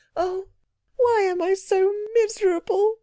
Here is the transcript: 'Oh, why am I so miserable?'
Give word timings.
'Oh, 0.15 0.47
why 0.97 1.21
am 1.29 1.43
I 1.43 1.53
so 1.53 1.93
miserable?' 2.15 2.95